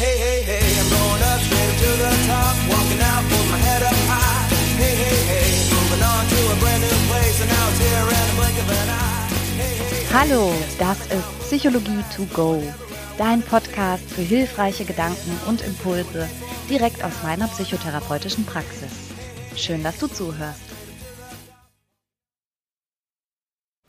[0.00, 3.82] Hey, hey, hey, I'm going up straight to the top, walking out with my head
[3.82, 4.48] up high.
[4.80, 8.24] Hey, hey, hey, moving on to a brand new place, and now it's here in
[8.24, 9.28] the blink of an eye.
[9.60, 10.14] Hey, hey, hey.
[10.14, 12.62] Hallo, das ist Psychologie to go,
[13.18, 16.30] dein Podcast für hilfreiche Gedanken und Impulse
[16.70, 18.88] direkt aus meiner psychotherapeutischen Praxis.
[19.54, 20.62] Schön, dass du zuhörst.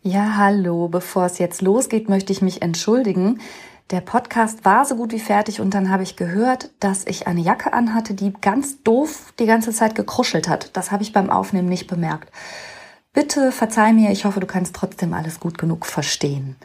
[0.03, 3.39] Ja, hallo, bevor es jetzt losgeht, möchte ich mich entschuldigen.
[3.91, 7.41] Der Podcast war so gut wie fertig und dann habe ich gehört, dass ich eine
[7.41, 10.77] Jacke anhatte, die ganz doof die ganze Zeit gekruschelt hat.
[10.77, 12.31] Das habe ich beim Aufnehmen nicht bemerkt.
[13.11, 16.55] Bitte verzeih mir, ich hoffe, du kannst trotzdem alles gut genug verstehen.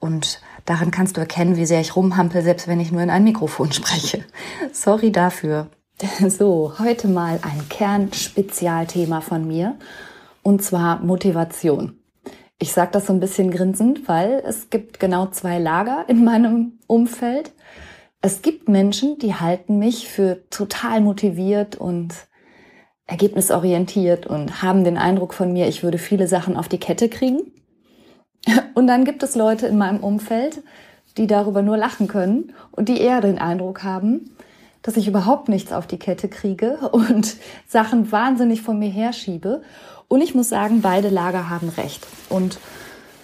[0.00, 3.24] Und daran kannst du erkennen, wie sehr ich rumhampel, selbst wenn ich nur in ein
[3.24, 4.24] Mikrofon spreche.
[4.72, 5.68] Sorry dafür.
[6.28, 9.76] So, heute mal ein Kernspezialthema von mir,
[10.42, 11.95] und zwar Motivation.
[12.58, 16.78] Ich sage das so ein bisschen grinsend, weil es gibt genau zwei Lager in meinem
[16.86, 17.52] Umfeld.
[18.22, 22.14] Es gibt Menschen, die halten mich für total motiviert und
[23.06, 27.52] ergebnisorientiert und haben den Eindruck von mir, ich würde viele Sachen auf die Kette kriegen.
[28.74, 30.62] Und dann gibt es Leute in meinem Umfeld,
[31.16, 34.36] die darüber nur lachen können und die eher den Eindruck haben,
[34.82, 39.62] dass ich überhaupt nichts auf die Kette kriege und Sachen wahnsinnig von mir herschiebe.
[40.08, 42.06] Und ich muss sagen, beide Lager haben recht.
[42.28, 42.58] Und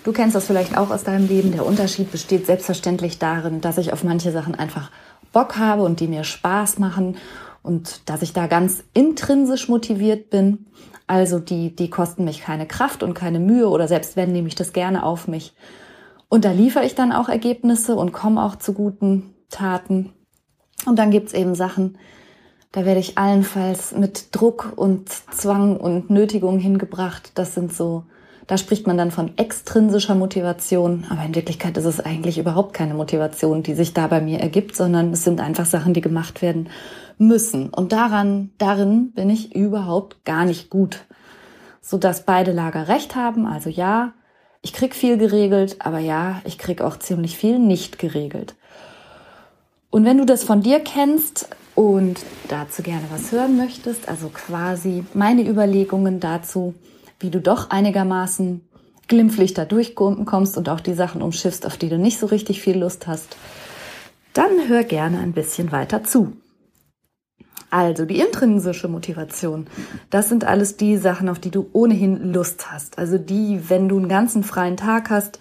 [0.04, 1.52] du kennst das vielleicht auch aus deinem Leben.
[1.52, 4.90] Der Unterschied besteht selbstverständlich darin, dass ich auf manche Sachen einfach
[5.32, 7.16] Bock habe und die mir Spaß machen
[7.62, 10.66] und dass ich da ganz intrinsisch motiviert bin.
[11.06, 14.54] Also die, die kosten mich keine Kraft und keine Mühe oder selbst wenn, nehme ich
[14.54, 15.54] das gerne auf mich.
[16.28, 20.12] Und da liefere ich dann auch Ergebnisse und komme auch zu guten Taten.
[20.86, 21.98] Und dann gibt's eben Sachen,
[22.72, 27.32] da werde ich allenfalls mit Druck und Zwang und Nötigung hingebracht.
[27.34, 28.04] Das sind so,
[28.46, 31.04] da spricht man dann von extrinsischer Motivation.
[31.10, 34.74] Aber in Wirklichkeit ist es eigentlich überhaupt keine Motivation, die sich da bei mir ergibt,
[34.74, 36.70] sondern es sind einfach Sachen, die gemacht werden
[37.18, 37.68] müssen.
[37.68, 41.04] Und daran, darin bin ich überhaupt gar nicht gut.
[41.82, 43.44] So dass beide Lager recht haben.
[43.44, 44.14] Also ja,
[44.62, 48.54] ich krieg viel geregelt, aber ja, ich krieg auch ziemlich viel nicht geregelt.
[49.92, 55.04] Und wenn du das von dir kennst und dazu gerne was hören möchtest, also quasi
[55.12, 56.74] meine Überlegungen dazu,
[57.20, 58.62] wie du doch einigermaßen
[59.06, 62.78] glimpflich da durchkommst und auch die Sachen umschiffst, auf die du nicht so richtig viel
[62.78, 63.36] Lust hast,
[64.32, 66.32] dann hör gerne ein bisschen weiter zu.
[67.68, 69.66] Also die intrinsische Motivation,
[70.08, 72.96] das sind alles die Sachen, auf die du ohnehin Lust hast.
[72.96, 75.38] Also die, wenn du einen ganzen freien Tag hast,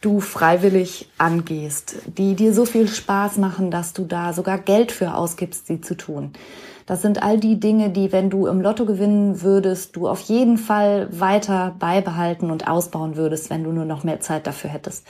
[0.00, 5.14] du freiwillig angehst, die dir so viel Spaß machen, dass du da sogar Geld für
[5.14, 6.32] ausgibst, sie zu tun.
[6.86, 10.56] Das sind all die Dinge, die, wenn du im Lotto gewinnen würdest, du auf jeden
[10.56, 15.04] Fall weiter beibehalten und ausbauen würdest, wenn du nur noch mehr Zeit dafür hättest.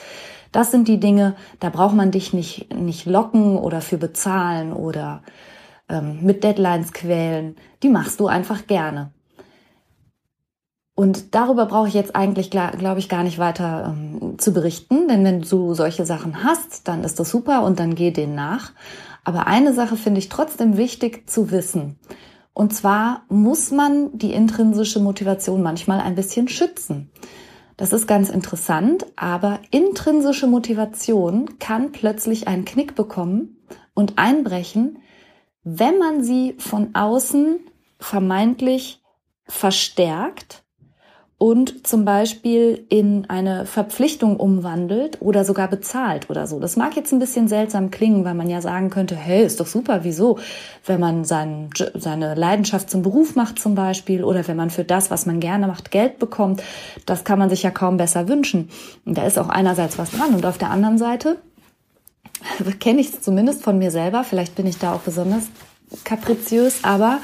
[0.52, 5.22] Das sind die Dinge, da braucht man dich nicht, nicht locken oder für bezahlen oder
[5.90, 7.56] ähm, mit Deadlines quälen.
[7.82, 9.12] Die machst du einfach gerne.
[10.96, 15.24] Und darüber brauche ich jetzt eigentlich, glaube ich, gar nicht weiter ähm, zu berichten, denn
[15.24, 18.72] wenn du solche Sachen hast, dann ist das super und dann geh denen nach.
[19.22, 21.98] Aber eine Sache finde ich trotzdem wichtig zu wissen.
[22.54, 27.10] Und zwar muss man die intrinsische Motivation manchmal ein bisschen schützen.
[27.76, 33.58] Das ist ganz interessant, aber intrinsische Motivation kann plötzlich einen Knick bekommen
[33.92, 35.00] und einbrechen,
[35.62, 37.60] wenn man sie von außen
[37.98, 39.02] vermeintlich
[39.46, 40.62] verstärkt
[41.38, 46.60] und zum Beispiel in eine Verpflichtung umwandelt oder sogar bezahlt oder so.
[46.60, 49.66] Das mag jetzt ein bisschen seltsam klingen, weil man ja sagen könnte, hey, ist doch
[49.66, 50.38] super, wieso?
[50.86, 55.10] Wenn man sein, seine Leidenschaft zum Beruf macht zum Beispiel oder wenn man für das,
[55.10, 56.62] was man gerne macht, Geld bekommt,
[57.04, 58.70] das kann man sich ja kaum besser wünschen.
[59.04, 61.36] Und da ist auch einerseits was dran und auf der anderen Seite
[62.80, 65.48] kenne ich es zumindest von mir selber, vielleicht bin ich da auch besonders
[66.04, 67.20] kapriziös, aber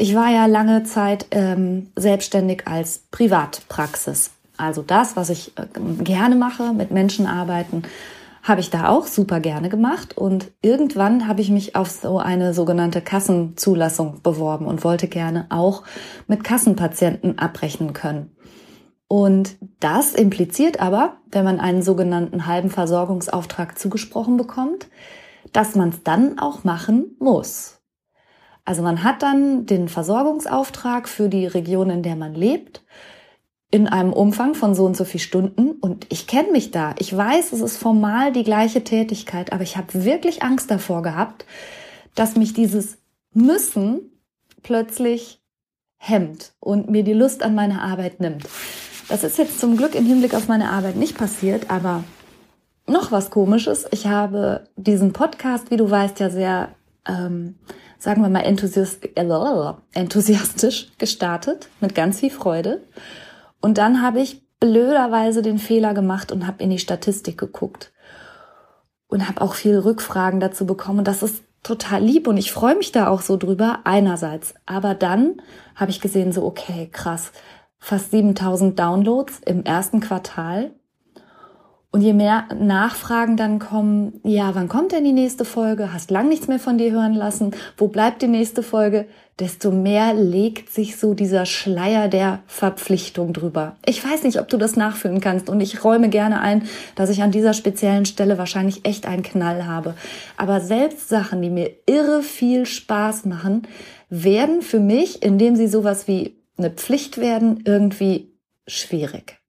[0.00, 4.30] ich war ja lange Zeit ähm, selbstständig als Privatpraxis.
[4.56, 5.66] Also das, was ich äh,
[6.02, 7.82] gerne mache, mit Menschen arbeiten,
[8.42, 10.16] habe ich da auch super gerne gemacht.
[10.16, 15.82] Und irgendwann habe ich mich auf so eine sogenannte Kassenzulassung beworben und wollte gerne auch
[16.26, 18.34] mit Kassenpatienten abrechnen können.
[19.06, 24.88] Und das impliziert aber, wenn man einen sogenannten halben Versorgungsauftrag zugesprochen bekommt,
[25.52, 27.79] dass man es dann auch machen muss.
[28.70, 32.84] Also man hat dann den Versorgungsauftrag für die Region, in der man lebt,
[33.72, 35.72] in einem Umfang von so und so viel Stunden.
[35.72, 36.94] Und ich kenne mich da.
[37.00, 41.46] Ich weiß, es ist formal die gleiche Tätigkeit, aber ich habe wirklich Angst davor gehabt,
[42.14, 42.98] dass mich dieses
[43.34, 44.02] Müssen
[44.62, 45.42] plötzlich
[45.96, 48.44] hemmt und mir die Lust an meine Arbeit nimmt.
[49.08, 52.04] Das ist jetzt zum Glück im Hinblick auf meine Arbeit nicht passiert, aber
[52.86, 53.86] noch was Komisches.
[53.90, 56.68] Ich habe diesen Podcast, wie du weißt, ja sehr,
[57.04, 57.56] ähm,
[58.00, 62.82] sagen wir mal, äh, enthusiastisch gestartet, mit ganz viel Freude.
[63.60, 67.92] Und dann habe ich blöderweise den Fehler gemacht und habe in die Statistik geguckt
[69.06, 71.00] und habe auch viele Rückfragen dazu bekommen.
[71.00, 74.54] Und das ist total lieb und ich freue mich da auch so drüber einerseits.
[74.64, 75.42] Aber dann
[75.76, 77.32] habe ich gesehen, so okay, krass,
[77.78, 80.72] fast 7000 Downloads im ersten Quartal.
[81.92, 85.92] Und je mehr Nachfragen dann kommen, ja, wann kommt denn die nächste Folge?
[85.92, 87.50] Hast lang nichts mehr von dir hören lassen?
[87.76, 89.06] Wo bleibt die nächste Folge?
[89.40, 93.74] Desto mehr legt sich so dieser Schleier der Verpflichtung drüber.
[93.86, 96.62] Ich weiß nicht, ob du das nachfühlen kannst und ich räume gerne ein,
[96.94, 99.94] dass ich an dieser speziellen Stelle wahrscheinlich echt einen Knall habe.
[100.36, 103.66] Aber selbst Sachen, die mir irre viel Spaß machen,
[104.10, 108.32] werden für mich, indem sie sowas wie eine Pflicht werden, irgendwie
[108.68, 109.39] schwierig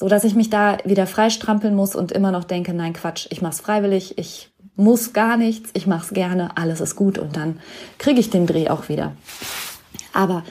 [0.00, 3.42] so dass ich mich da wieder freistrampeln muss und immer noch denke, nein Quatsch, ich
[3.42, 7.60] mach's freiwillig, ich muss gar nichts, ich mach's gerne, alles ist gut und dann
[7.98, 9.12] kriege ich den Dreh auch wieder.
[10.14, 10.42] Aber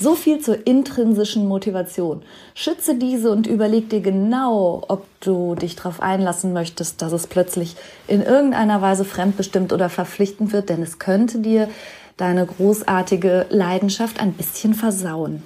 [0.00, 2.22] so viel zur intrinsischen Motivation.
[2.54, 7.76] Schütze diese und überleg dir genau, ob du dich darauf einlassen möchtest, dass es plötzlich
[8.08, 11.68] in irgendeiner Weise fremdbestimmt oder verpflichtend wird, denn es könnte dir
[12.16, 15.42] deine großartige Leidenschaft ein bisschen versauen.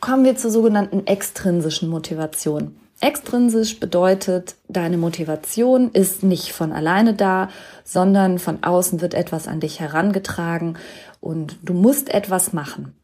[0.00, 2.76] Kommen wir zur sogenannten extrinsischen Motivation.
[3.00, 7.48] Extrinsisch bedeutet, deine Motivation ist nicht von alleine da,
[7.84, 10.78] sondern von außen wird etwas an dich herangetragen
[11.20, 12.94] und du musst etwas machen.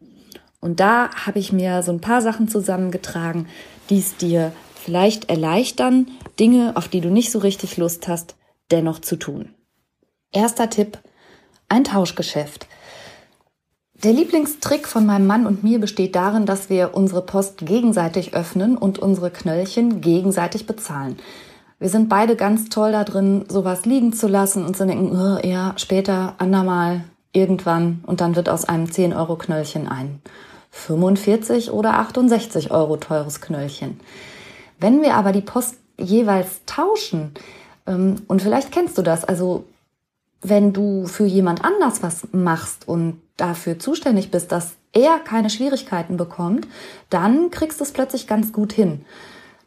[0.60, 3.46] Und da habe ich mir so ein paar Sachen zusammengetragen,
[3.88, 6.08] die es dir vielleicht erleichtern,
[6.38, 8.36] Dinge, auf die du nicht so richtig Lust hast,
[8.70, 9.54] dennoch zu tun.
[10.32, 10.98] Erster Tipp,
[11.68, 12.66] ein Tauschgeschäft.
[14.02, 18.76] Der Lieblingstrick von meinem Mann und mir besteht darin, dass wir unsere Post gegenseitig öffnen
[18.76, 21.16] und unsere Knöllchen gegenseitig bezahlen.
[21.78, 25.46] Wir sind beide ganz toll da drin, sowas liegen zu lassen und zu denken, oh,
[25.46, 30.20] ja, später, andermal, irgendwann und dann wird aus einem 10 Euro Knöllchen ein
[30.70, 33.98] 45 oder 68 Euro teures Knöllchen.
[34.78, 37.32] Wenn wir aber die Post jeweils tauschen,
[37.86, 39.64] ähm, und vielleicht kennst du das, also
[40.42, 46.16] wenn du für jemand anders was machst und dafür zuständig bist, dass er keine Schwierigkeiten
[46.16, 46.66] bekommt,
[47.10, 49.04] dann kriegst du es plötzlich ganz gut hin.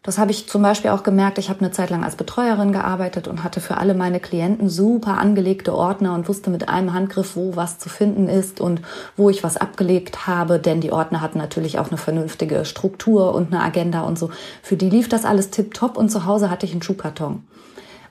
[0.01, 1.38] Das habe ich zum Beispiel auch gemerkt.
[1.39, 5.18] Ich habe eine Zeit lang als Betreuerin gearbeitet und hatte für alle meine Klienten super
[5.18, 8.81] angelegte Ordner und wusste mit einem Handgriff, wo was zu finden ist und
[9.18, 10.57] wo ich was abgelegt habe.
[10.57, 14.31] Denn die Ordner hatten natürlich auch eine vernünftige Struktur und eine Agenda und so.
[14.63, 17.44] Für die lief das alles tipptopp und zu Hause hatte ich einen Schuhkarton.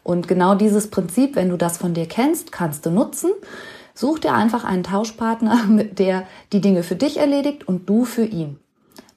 [0.09, 3.31] Und genau dieses Prinzip, wenn du das von dir kennst, kannst du nutzen.
[3.93, 5.61] Such dir einfach einen Tauschpartner,
[5.93, 8.59] der die Dinge für dich erledigt und du für ihn.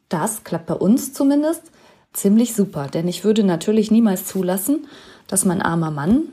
[0.10, 1.64] Das klappt bei uns zumindest
[2.12, 4.86] ziemlich super, denn ich würde natürlich niemals zulassen,
[5.28, 6.24] dass mein armer Mann,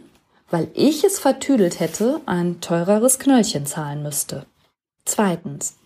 [0.50, 4.44] weil ich es vertüdelt hätte, ein teureres Knöllchen zahlen müsste.
[5.04, 5.76] Zweitens,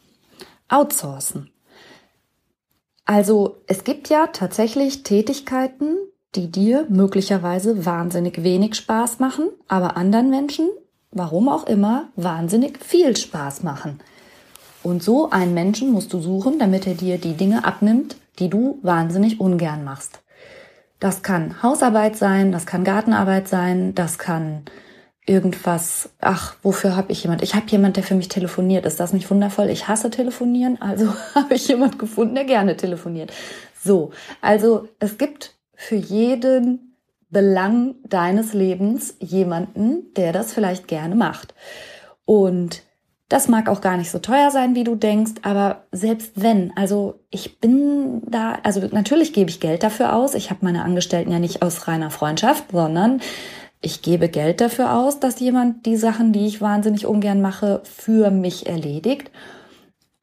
[0.69, 1.51] outsourcen.
[3.05, 5.99] Also es gibt ja tatsächlich Tätigkeiten,
[6.35, 10.69] die dir möglicherweise wahnsinnig wenig Spaß machen, aber anderen Menschen
[11.13, 14.01] warum auch immer, wahnsinnig viel Spaß machen.
[14.83, 18.79] Und so einen Menschen musst du suchen, damit er dir die Dinge abnimmt, die du
[18.83, 20.21] wahnsinnig ungern machst.
[20.99, 24.63] Das kann Hausarbeit sein, das kann Gartenarbeit sein, das kann
[25.25, 27.43] irgendwas, ach, wofür habe ich jemand?
[27.43, 28.87] Ich habe jemand, der für mich telefoniert.
[28.87, 29.69] Ist das nicht wundervoll?
[29.69, 33.33] Ich hasse telefonieren, also habe ich jemand gefunden, der gerne telefoniert.
[33.81, 36.97] So, also es gibt für jeden
[37.29, 41.55] Belang deines Lebens jemanden, der das vielleicht gerne macht.
[42.25, 42.83] Und
[43.29, 47.21] das mag auch gar nicht so teuer sein, wie du denkst, aber selbst wenn, also
[47.31, 50.35] ich bin da, also natürlich gebe ich Geld dafür aus.
[50.35, 53.21] Ich habe meine Angestellten ja nicht aus reiner Freundschaft, sondern
[53.81, 58.31] ich gebe Geld dafür aus, dass jemand die Sachen, die ich wahnsinnig ungern mache, für
[58.31, 59.31] mich erledigt.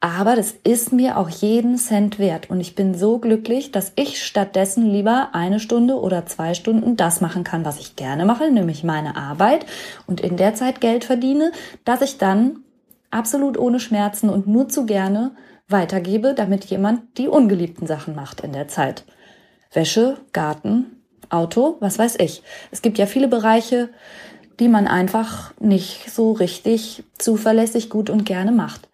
[0.01, 2.49] Aber das ist mir auch jeden Cent wert.
[2.49, 7.19] Und ich bin so glücklich, dass ich stattdessen lieber eine Stunde oder zwei Stunden das
[7.19, 9.65] machen kann, was ich gerne mache, nämlich meine Arbeit
[10.07, 11.51] und in der Zeit Geld verdiene,
[11.83, 12.63] dass ich dann
[13.11, 15.31] absolut ohne Schmerzen und nur zu gerne
[15.67, 19.03] weitergebe, damit jemand die ungeliebten Sachen macht in der Zeit.
[19.73, 22.41] Wäsche, Garten, Auto, was weiß ich.
[22.71, 23.89] Es gibt ja viele Bereiche,
[24.59, 28.88] die man einfach nicht so richtig zuverlässig gut und gerne macht.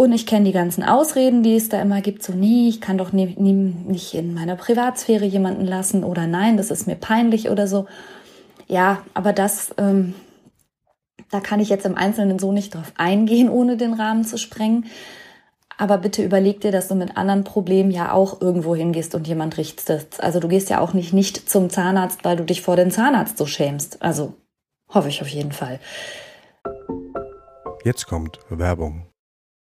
[0.00, 2.98] Und ich kenne die ganzen Ausreden, die es da immer gibt, so nee, ich kann
[2.98, 7.50] doch nie, nie, nicht in meiner Privatsphäre jemanden lassen oder nein, das ist mir peinlich
[7.50, 7.86] oder so.
[8.68, 10.14] Ja, aber das, ähm,
[11.32, 14.86] da kann ich jetzt im Einzelnen so nicht drauf eingehen, ohne den Rahmen zu sprengen.
[15.78, 19.56] Aber bitte überleg dir, dass du mit anderen Problemen ja auch irgendwo hingehst und jemand
[19.56, 20.22] richtest.
[20.22, 23.36] Also du gehst ja auch nicht nicht zum Zahnarzt, weil du dich vor den Zahnarzt
[23.36, 24.00] so schämst.
[24.00, 24.34] Also
[24.94, 25.80] hoffe ich auf jeden Fall.
[27.82, 29.08] Jetzt kommt Werbung.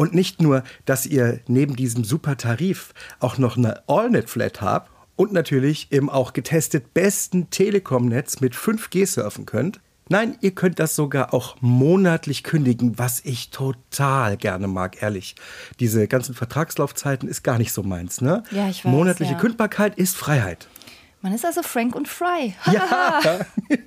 [0.00, 5.34] Und nicht nur, dass ihr neben diesem super Tarif auch noch eine AllNet-Flat habt und
[5.34, 9.78] natürlich im auch getestet besten Telekom-Netz mit 5G surfen könnt.
[10.08, 15.34] Nein, ihr könnt das sogar auch monatlich kündigen, was ich total gerne mag, ehrlich.
[15.80, 18.42] Diese ganzen Vertragslaufzeiten ist gar nicht so meins, ne?
[18.52, 19.38] Ja, ich weiß, Monatliche ja.
[19.38, 20.66] Kündbarkeit ist Freiheit.
[21.22, 22.54] Man ist also Frank und Fry.
[22.72, 23.20] Ja.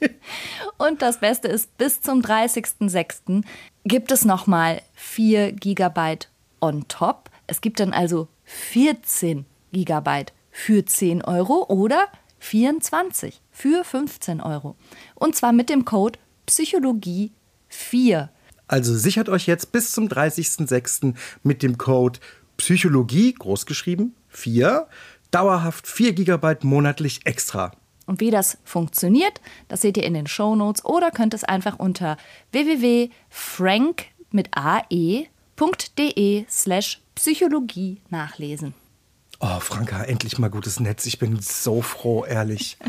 [0.77, 3.43] Und das Beste ist, bis zum 30.06.
[3.85, 6.29] gibt es nochmal 4 Gigabyte
[6.61, 7.31] on top.
[7.47, 12.07] Es gibt dann also 14 Gigabyte für 10 Euro oder
[12.39, 14.75] 24 für 15 Euro.
[15.15, 17.31] Und zwar mit dem Code Psychologie
[17.69, 18.29] 4.
[18.67, 21.15] Also sichert euch jetzt bis zum 30.06.
[21.41, 22.19] mit dem Code
[22.57, 24.87] Psychologie, großgeschrieben, 4,
[25.33, 27.71] dauerhaft 4 GB monatlich extra.
[28.05, 32.17] Und wie das funktioniert, das seht ihr in den Shownotes oder könnt es einfach unter
[32.51, 38.73] www.frank mit ae.de slash Psychologie nachlesen.
[39.39, 41.05] Oh, Franka, endlich mal gutes Netz.
[41.05, 42.77] Ich bin so froh, ehrlich.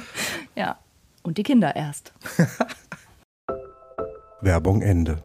[0.56, 0.78] Ja,
[1.24, 2.12] und die Kinder erst.
[4.40, 5.24] Werbung Ende.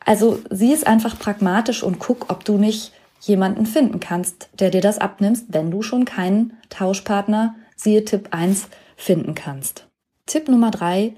[0.00, 4.80] Also sieh es einfach pragmatisch und guck, ob du nicht jemanden finden kannst, der dir
[4.80, 9.86] das abnimmst, wenn du schon keinen Tauschpartner, siehe Tipp 1, finden kannst.
[10.26, 11.14] Tipp Nummer 3,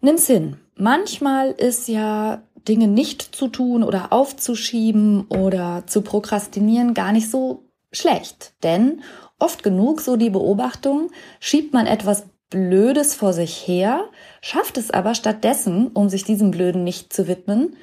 [0.00, 0.56] nimm's hin.
[0.76, 7.64] Manchmal ist ja Dinge nicht zu tun oder aufzuschieben oder zu prokrastinieren gar nicht so
[7.92, 8.54] schlecht.
[8.62, 9.02] Denn
[9.38, 14.04] oft genug, so die Beobachtung, schiebt man etwas Blödes vor sich her,
[14.40, 17.76] schafft es aber stattdessen, um sich diesem Blöden nicht zu widmen,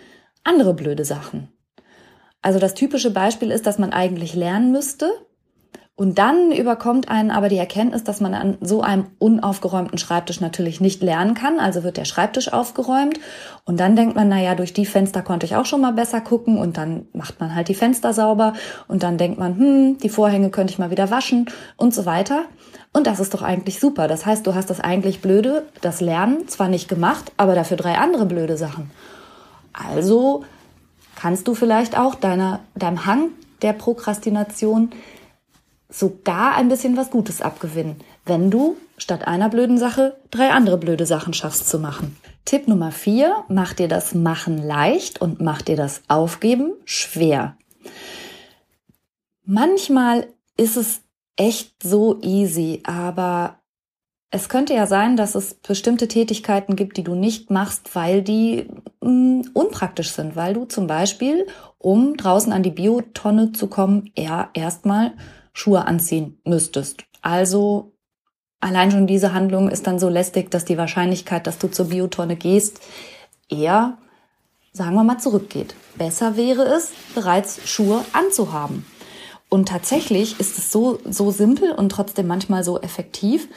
[0.43, 1.49] andere blöde Sachen.
[2.41, 5.11] Also das typische Beispiel ist, dass man eigentlich lernen müsste
[6.01, 10.81] und dann überkommt einen aber die Erkenntnis, dass man an so einem unaufgeräumten Schreibtisch natürlich
[10.81, 11.59] nicht lernen kann.
[11.59, 13.19] Also wird der Schreibtisch aufgeräumt
[13.65, 16.57] und dann denkt man, naja, durch die Fenster konnte ich auch schon mal besser gucken
[16.57, 18.53] und dann macht man halt die Fenster sauber
[18.87, 22.45] und dann denkt man, hm, die Vorhänge könnte ich mal wieder waschen und so weiter.
[22.93, 24.07] Und das ist doch eigentlich super.
[24.07, 27.99] Das heißt, du hast das eigentlich blöde, das Lernen zwar nicht gemacht, aber dafür drei
[27.99, 28.89] andere blöde Sachen.
[29.71, 30.45] Also
[31.21, 33.29] kannst du vielleicht auch deiner, deinem Hang
[33.61, 34.89] der Prokrastination
[35.87, 41.05] sogar ein bisschen was Gutes abgewinnen, wenn du statt einer blöden Sache drei andere blöde
[41.05, 42.17] Sachen schaffst zu machen.
[42.45, 47.55] Tipp Nummer vier, mach dir das Machen leicht und mach dir das Aufgeben schwer.
[49.45, 51.01] Manchmal ist es
[51.35, 53.59] echt so easy, aber
[54.33, 58.67] es könnte ja sein, dass es bestimmte Tätigkeiten gibt, die du nicht machst, weil die
[59.01, 61.47] mh, unpraktisch sind, weil du zum Beispiel,
[61.77, 65.11] um draußen an die Biotonne zu kommen, eher erstmal
[65.51, 67.03] Schuhe anziehen müsstest.
[67.21, 67.91] Also
[68.61, 72.37] allein schon diese Handlung ist dann so lästig, dass die Wahrscheinlichkeit, dass du zur Biotonne
[72.37, 72.79] gehst,
[73.49, 73.97] eher,
[74.71, 75.75] sagen wir mal, zurückgeht.
[75.97, 78.85] Besser wäre es, bereits Schuhe anzuhaben.
[79.49, 83.49] Und tatsächlich ist es so, so simpel und trotzdem manchmal so effektiv.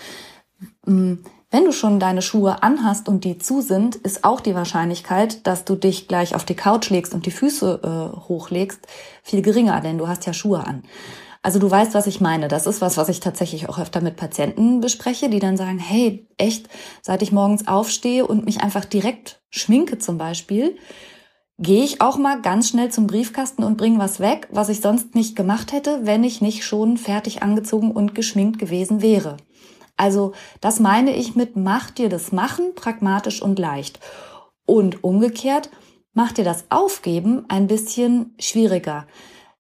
[0.87, 1.15] Mm,
[1.51, 5.65] Wenn du schon deine Schuhe anhast und die zu sind, ist auch die Wahrscheinlichkeit, dass
[5.65, 8.81] du dich gleich auf die Couch legst und die Füße äh, hochlegst,
[9.23, 10.83] viel geringer, denn du hast ja Schuhe an.
[11.45, 12.49] Also du weißt, was ich meine.
[12.49, 16.27] Das ist was, was ich tatsächlich auch öfter mit Patienten bespreche, die dann sagen, hey,
[16.39, 16.69] echt,
[17.03, 20.77] seit ich morgens aufstehe und mich einfach direkt schminke zum Beispiel,
[21.59, 25.15] gehe ich auch mal ganz schnell zum Briefkasten und bringe was weg, was ich sonst
[25.15, 29.37] nicht gemacht hätte, wenn ich nicht schon fertig angezogen und geschminkt gewesen wäre.
[29.97, 34.01] Also das meine ich mit mach dir das Machen pragmatisch und leicht.
[34.67, 35.71] Und umgekehrt,
[36.13, 39.07] mach dir das Aufgeben ein bisschen schwieriger.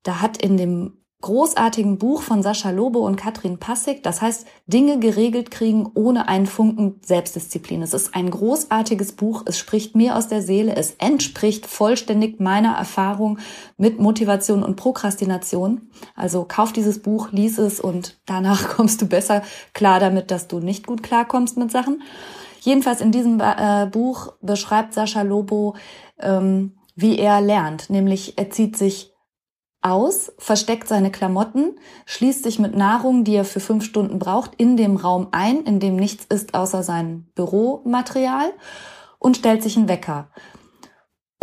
[0.03, 4.03] Da hat in dem großartigen Buch von Sascha Lobo und Katrin Passig.
[4.03, 7.81] Das heißt, Dinge geregelt kriegen ohne einen Funken Selbstdisziplin.
[7.81, 9.43] Es ist ein großartiges Buch.
[9.47, 10.77] Es spricht mir aus der Seele.
[10.77, 13.39] Es entspricht vollständig meiner Erfahrung
[13.79, 15.89] mit Motivation und Prokrastination.
[16.15, 20.61] Also kauf dieses Buch, lies es und danach kommst du besser klar damit, dass du
[20.61, 22.03] nicht gut klarkommst mit Sachen.
[22.61, 25.75] Jedenfalls in diesem äh, Buch beschreibt Sascha Lobo,
[26.21, 27.89] ähm, wie er lernt.
[27.89, 29.14] Nämlich er zieht sich
[29.85, 31.77] aus, versteckt seine Klamotten,
[32.07, 35.79] schließt sich mit Nahrung, die er für fünf Stunden braucht, in dem Raum ein, in
[35.79, 38.53] dem nichts ist außer sein Büromaterial
[39.19, 40.29] und stellt sich einen Wecker.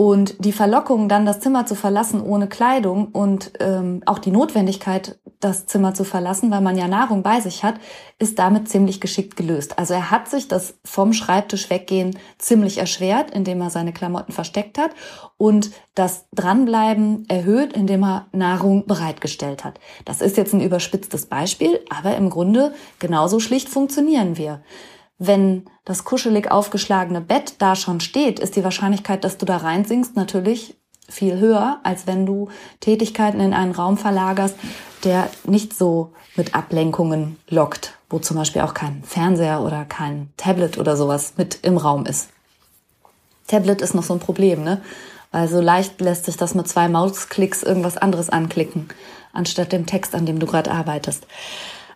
[0.01, 5.19] Und die Verlockung, dann das Zimmer zu verlassen ohne Kleidung und ähm, auch die Notwendigkeit,
[5.39, 7.75] das Zimmer zu verlassen, weil man ja Nahrung bei sich hat,
[8.17, 9.77] ist damit ziemlich geschickt gelöst.
[9.77, 14.79] Also er hat sich das vom Schreibtisch weggehen ziemlich erschwert, indem er seine Klamotten versteckt
[14.79, 14.89] hat
[15.37, 19.79] und das Dranbleiben erhöht, indem er Nahrung bereitgestellt hat.
[20.05, 24.63] Das ist jetzt ein überspitztes Beispiel, aber im Grunde genauso schlicht funktionieren wir.
[25.23, 30.15] Wenn das kuschelig aufgeschlagene Bett da schon steht, ist die Wahrscheinlichkeit, dass du da reinsinkst,
[30.15, 30.73] natürlich
[31.07, 32.49] viel höher, als wenn du
[32.79, 34.55] Tätigkeiten in einen Raum verlagerst,
[35.03, 40.79] der nicht so mit Ablenkungen lockt, wo zum Beispiel auch kein Fernseher oder kein Tablet
[40.79, 42.29] oder sowas mit im Raum ist.
[43.45, 44.81] Tablet ist noch so ein Problem, ne?
[45.31, 48.89] Weil so leicht lässt sich das mit zwei Mausklicks irgendwas anderes anklicken,
[49.33, 51.27] anstatt dem Text, an dem du gerade arbeitest.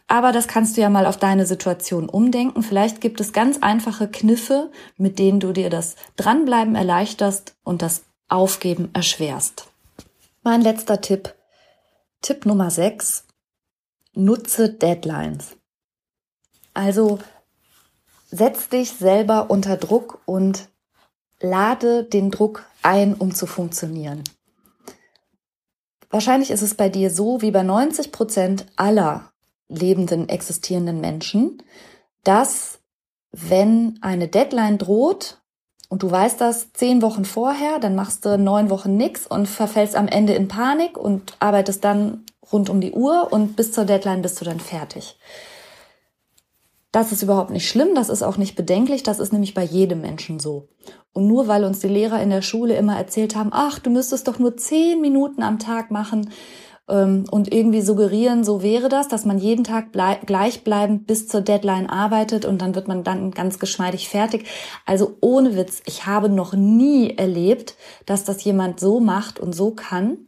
[0.07, 2.61] Aber das kannst du ja mal auf deine Situation umdenken.
[2.61, 8.03] Vielleicht gibt es ganz einfache Kniffe, mit denen du dir das Dranbleiben erleichterst und das
[8.27, 9.67] Aufgeben erschwerst.
[10.43, 11.33] Mein letzter Tipp.
[12.21, 13.25] Tipp Nummer 6.
[14.13, 15.57] Nutze Deadlines.
[16.73, 17.19] Also
[18.29, 20.69] setz dich selber unter Druck und
[21.39, 24.23] lade den Druck ein, um zu funktionieren.
[26.09, 29.31] Wahrscheinlich ist es bei dir so wie bei 90 Prozent aller
[29.67, 31.61] lebenden, existierenden Menschen,
[32.23, 32.79] dass
[33.31, 35.41] wenn eine Deadline droht
[35.89, 39.95] und du weißt das zehn Wochen vorher, dann machst du neun Wochen nix und verfällst
[39.95, 44.21] am Ende in Panik und arbeitest dann rund um die Uhr und bis zur Deadline
[44.21, 45.17] bist du dann fertig.
[46.91, 49.99] Das ist überhaupt nicht schlimm, das ist auch nicht bedenklich, das ist nämlich bei jedem
[49.99, 50.69] Menschen so.
[51.11, 54.29] Und nur weil uns die Lehrer in der Schule immer erzählt haben, ach, du müsstest
[54.29, 56.31] doch nur zehn Minuten am Tag machen,
[56.87, 61.89] und irgendwie suggerieren, so wäre das, dass man jeden Tag blei gleichbleibend bis zur Deadline
[61.89, 64.45] arbeitet und dann wird man dann ganz geschmeidig fertig.
[64.85, 69.71] Also ohne Witz, ich habe noch nie erlebt, dass das jemand so macht und so
[69.71, 70.27] kann.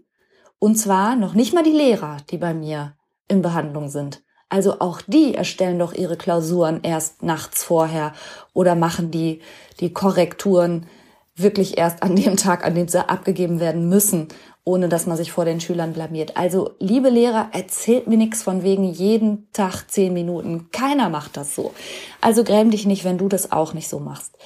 [0.57, 2.95] Und zwar noch nicht mal die Lehrer, die bei mir
[3.27, 4.23] in Behandlung sind.
[4.49, 8.13] Also auch die erstellen doch ihre Klausuren erst nachts vorher
[8.53, 9.41] oder machen die,
[9.79, 10.87] die Korrekturen
[11.35, 14.29] wirklich erst an dem Tag, an dem sie abgegeben werden müssen
[14.67, 16.35] ohne dass man sich vor den Schülern blamiert.
[16.35, 20.67] Also, liebe Lehrer, erzählt mir nichts von wegen jeden Tag zehn Minuten.
[20.73, 21.71] Keiner macht das so.
[22.19, 24.37] Also gräm dich nicht, wenn du das auch nicht so machst.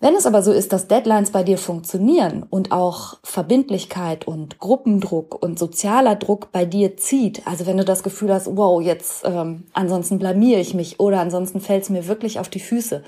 [0.00, 5.34] Wenn es aber so ist, dass Deadlines bei dir funktionieren und auch Verbindlichkeit und Gruppendruck
[5.42, 9.64] und sozialer Druck bei dir zieht, also wenn du das Gefühl hast, wow, jetzt ähm,
[9.74, 13.04] ansonsten blamiere ich mich oder ansonsten fällt es mir wirklich auf die Füße,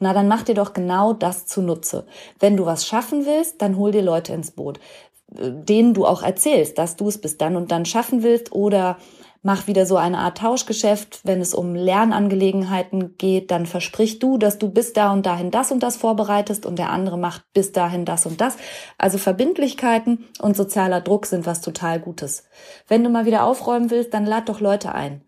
[0.00, 2.04] na dann mach dir doch genau das zunutze.
[2.40, 4.80] Wenn du was schaffen willst, dann hol dir Leute ins Boot
[5.28, 8.98] denen du auch erzählst, dass du es bis dann und dann schaffen willst oder
[9.42, 11.20] mach wieder so eine Art Tauschgeschäft.
[11.24, 15.70] Wenn es um Lernangelegenheiten geht, dann versprich du, dass du bis da und dahin das
[15.70, 18.56] und das vorbereitest und der andere macht bis dahin das und das.
[18.98, 22.44] Also Verbindlichkeiten und sozialer Druck sind was total Gutes.
[22.88, 25.22] Wenn du mal wieder aufräumen willst, dann lad doch Leute ein.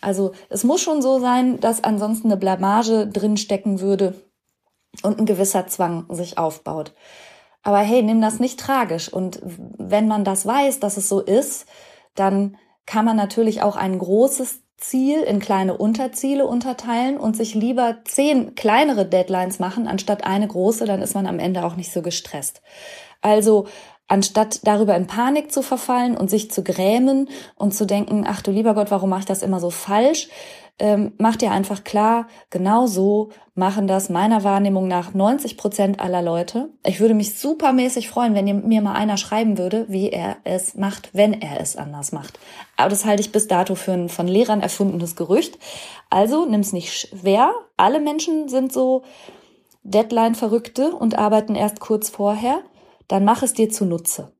[0.00, 4.14] Also es muss schon so sein, dass ansonsten eine Blamage drin stecken würde
[5.02, 6.94] und ein gewisser Zwang sich aufbaut.
[7.62, 9.12] Aber hey, nimm das nicht tragisch.
[9.12, 11.66] Und wenn man das weiß, dass es so ist,
[12.14, 17.98] dann kann man natürlich auch ein großes Ziel in kleine Unterziele unterteilen und sich lieber
[18.04, 22.00] zehn kleinere Deadlines machen, anstatt eine große, dann ist man am Ende auch nicht so
[22.00, 22.62] gestresst.
[23.20, 23.66] Also
[24.08, 28.50] anstatt darüber in Panik zu verfallen und sich zu grämen und zu denken, ach du
[28.50, 30.28] lieber Gott, warum mache ich das immer so falsch,
[30.80, 36.22] ähm, mach dir einfach klar, genau so machen das meiner Wahrnehmung nach 90 Prozent aller
[36.22, 36.70] Leute.
[36.86, 41.10] Ich würde mich supermäßig freuen, wenn mir mal einer schreiben würde, wie er es macht,
[41.12, 42.38] wenn er es anders macht.
[42.76, 45.58] Aber das halte ich bis dato für ein von Lehrern erfundenes Gerücht.
[46.10, 47.52] Also nimm's nicht schwer.
[47.76, 49.02] Alle Menschen sind so
[49.82, 52.60] Deadline-Verrückte und arbeiten erst kurz vorher.
[53.08, 54.32] Dann mach es dir zunutze.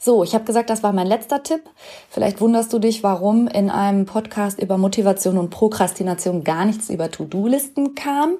[0.00, 1.62] So, ich habe gesagt, das war mein letzter Tipp.
[2.08, 7.10] Vielleicht wunderst du dich, warum in einem Podcast über Motivation und Prokrastination gar nichts über
[7.10, 8.36] To-Do-Listen kam.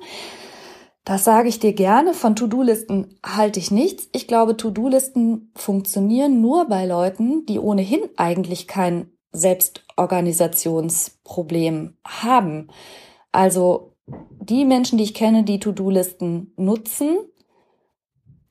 [1.05, 2.15] Das sage ich dir gerne.
[2.15, 4.09] Von To-Do-Listen halte ich nichts.
[4.13, 12.69] Ich glaube, To-Do-Listen funktionieren nur bei Leuten, die ohnehin eigentlich kein Selbstorganisationsproblem haben.
[13.33, 13.95] Also
[14.41, 17.19] die Menschen, die ich kenne, die To-Do-Listen nutzen,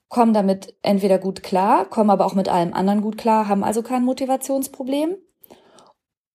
[0.09, 3.81] kommen damit entweder gut klar, kommen aber auch mit allem anderen gut klar, haben also
[3.81, 5.15] kein Motivationsproblem.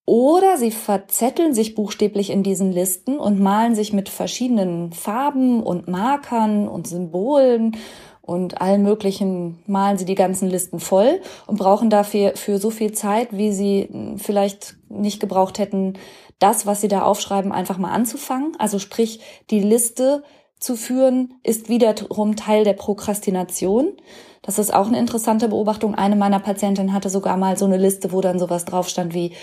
[0.05, 5.87] Oder sie verzetteln sich buchstäblich in diesen Listen und malen sich mit verschiedenen Farben und
[5.87, 7.77] Markern und Symbolen
[8.21, 12.93] und allen möglichen malen sie die ganzen Listen voll und brauchen dafür für so viel
[12.93, 15.95] Zeit, wie sie vielleicht nicht gebraucht hätten,
[16.39, 18.55] das, was sie da aufschreiben, einfach mal anzufangen.
[18.59, 20.23] Also sprich, die Liste
[20.59, 23.97] zu führen, ist wiederum Teil der Prokrastination.
[24.43, 25.95] Das ist auch eine interessante Beobachtung.
[25.95, 29.35] Eine meiner Patientinnen hatte sogar mal so eine Liste, wo dann sowas drauf stand wie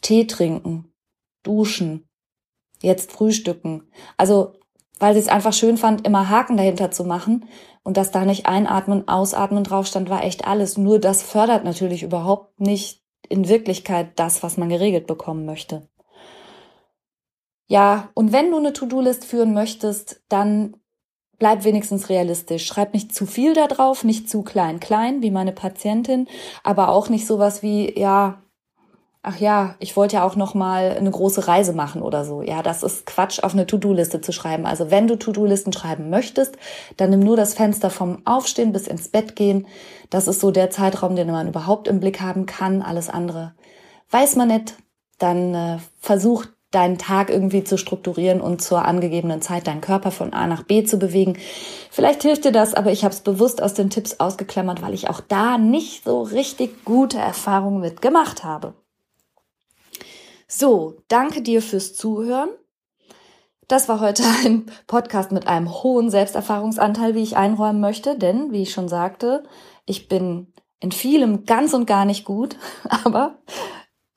[0.00, 0.92] Tee trinken,
[1.42, 2.08] duschen,
[2.80, 3.90] jetzt frühstücken.
[4.16, 4.52] Also,
[4.98, 7.46] weil sie es einfach schön fand, immer Haken dahinter zu machen
[7.82, 10.76] und dass da nicht einatmen, ausatmen drauf stand, war echt alles.
[10.76, 15.88] Nur das fördert natürlich überhaupt nicht in Wirklichkeit das, was man geregelt bekommen möchte.
[17.66, 20.76] Ja, und wenn du eine To-Do-List führen möchtest, dann
[21.38, 22.66] bleib wenigstens realistisch.
[22.66, 26.28] Schreib nicht zu viel da drauf, nicht zu klein, klein, wie meine Patientin,
[26.64, 28.42] aber auch nicht sowas wie, ja,
[29.28, 32.40] ach ja, ich wollte ja auch noch mal eine große Reise machen oder so.
[32.40, 34.64] Ja, das ist Quatsch, auf eine To-Do-Liste zu schreiben.
[34.64, 36.56] Also wenn du To-Do-Listen schreiben möchtest,
[36.96, 39.66] dann nimm nur das Fenster vom Aufstehen bis ins Bett gehen.
[40.08, 42.80] Das ist so der Zeitraum, den man überhaupt im Blick haben kann.
[42.80, 43.52] Alles andere
[44.10, 44.76] weiß man nicht.
[45.18, 50.32] Dann äh, versucht deinen Tag irgendwie zu strukturieren und zur angegebenen Zeit deinen Körper von
[50.32, 51.36] A nach B zu bewegen.
[51.90, 55.10] Vielleicht hilft dir das, aber ich habe es bewusst aus den Tipps ausgeklammert, weil ich
[55.10, 58.72] auch da nicht so richtig gute Erfahrungen mit gemacht habe.
[60.50, 62.48] So, danke dir fürs Zuhören.
[63.68, 68.62] Das war heute ein Podcast mit einem hohen Selbsterfahrungsanteil, wie ich einräumen möchte, denn, wie
[68.62, 69.44] ich schon sagte,
[69.84, 72.56] ich bin in vielem ganz und gar nicht gut,
[73.04, 73.36] aber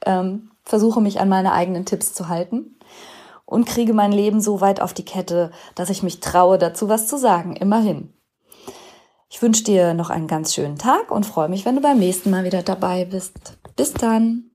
[0.05, 2.79] ähm, versuche mich an meine eigenen Tipps zu halten
[3.45, 7.07] und kriege mein Leben so weit auf die Kette, dass ich mich traue, dazu was
[7.07, 8.13] zu sagen, immerhin.
[9.27, 12.29] Ich wünsche dir noch einen ganz schönen Tag und freue mich, wenn du beim nächsten
[12.29, 13.57] Mal wieder dabei bist.
[13.75, 14.50] Bis dann.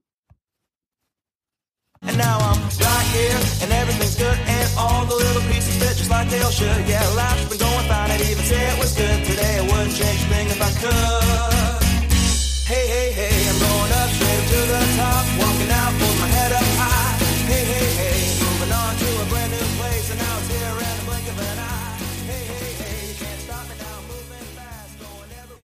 [2.07, 6.09] And now I'm right here, and everything's good, and all the little pieces fit just
[6.09, 6.87] like they all should.
[6.87, 9.59] Yeah, life's been going fine, I'd even say it was good today.
[9.59, 11.83] I wouldn't change a thing if I could.
[12.71, 15.56] Hey, hey, hey, I'm going up straight to the top.